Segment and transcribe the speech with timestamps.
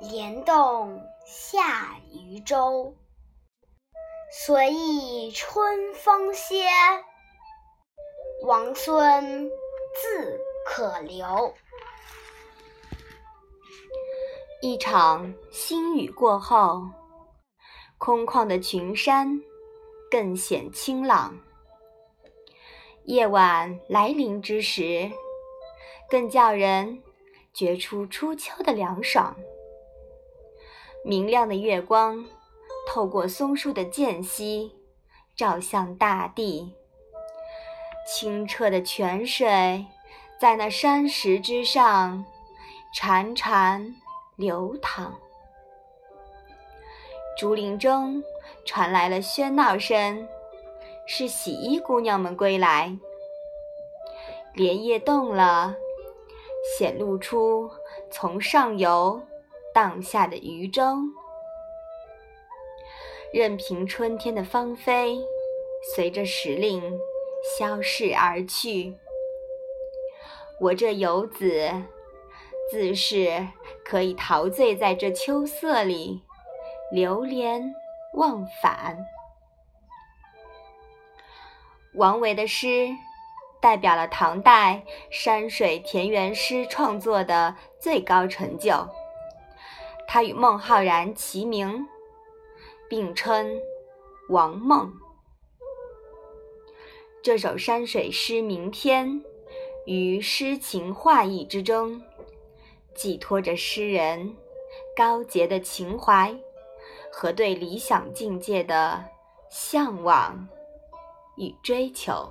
[0.00, 2.94] 莲动下渔舟。
[4.30, 6.66] 随意春风歇，
[8.42, 9.48] 王孙
[9.94, 11.54] 自可留。
[14.60, 16.82] 一场新雨过后，
[17.98, 19.40] 空旷的群山
[20.10, 21.38] 更显清朗。
[23.04, 25.10] 夜晚来临之时。
[26.08, 27.02] 更叫人
[27.52, 29.36] 觉出初秋的凉爽。
[31.08, 32.26] 明亮的月光
[32.88, 34.72] 透过松树的间隙，
[35.36, 36.74] 照向大地。
[38.08, 39.86] 清澈的泉水
[40.40, 42.24] 在那山石之上
[42.98, 43.94] 潺潺
[44.34, 45.14] 流淌。
[47.38, 48.20] 竹林中
[48.64, 50.26] 传来了喧闹声，
[51.06, 52.98] 是洗衣姑娘们归来。
[54.54, 55.76] 莲叶动了。
[56.76, 57.70] 显露出
[58.10, 59.22] 从上游
[59.76, 60.96] 荡下的渔舟，
[63.30, 65.18] 任凭春天的芳菲
[65.94, 66.98] 随着时令
[67.58, 68.96] 消逝而去。
[70.62, 71.70] 我这游子
[72.70, 73.46] 自是
[73.84, 76.22] 可以陶醉在这秋色里，
[76.90, 77.74] 流连
[78.14, 78.96] 忘返。
[81.96, 82.88] 王维的诗。
[83.58, 88.86] 代表了唐代山水田园诗创作的最高成就。
[90.08, 91.86] 他与孟浩然齐名，
[92.88, 93.60] 并称
[94.30, 94.92] “王孟”。
[97.22, 99.22] 这首山水诗名篇，
[99.84, 102.00] 于诗情画意之中，
[102.94, 104.36] 寄托着诗人
[104.96, 106.34] 高洁的情怀
[107.12, 109.04] 和对理想境界的
[109.50, 110.48] 向往
[111.36, 112.30] 与追求。